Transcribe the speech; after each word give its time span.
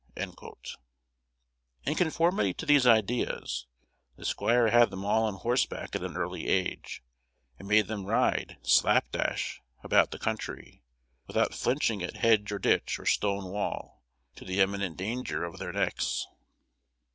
In 0.17 0.33
conformity 1.95 2.55
to 2.55 2.65
these 2.65 2.87
ideas, 2.87 3.67
the 4.15 4.25
squire 4.25 4.69
had 4.71 4.89
them 4.89 5.05
all 5.05 5.25
on 5.25 5.35
horseback 5.35 5.95
at 5.95 6.01
an 6.01 6.17
early 6.17 6.47
age, 6.47 7.03
and 7.59 7.67
made 7.67 7.85
them 7.85 8.07
ride, 8.07 8.57
slap 8.63 9.11
dash, 9.11 9.61
about 9.83 10.09
the 10.09 10.17
country, 10.17 10.81
without 11.27 11.53
flinching 11.53 12.01
at 12.01 12.15
hedge 12.17 12.51
or 12.51 12.57
ditch, 12.57 12.97
or 12.97 13.05
stone 13.05 13.51
wall, 13.51 14.03
to 14.37 14.43
the 14.43 14.59
imminent 14.59 14.97
danger 14.97 15.43
of 15.43 15.59
their 15.59 15.71
necks. 15.71 16.25